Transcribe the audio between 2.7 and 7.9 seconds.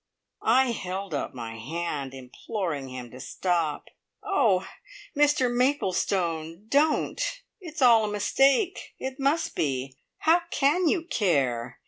him to stop. "Oh, Mr Maplestone, don't! It's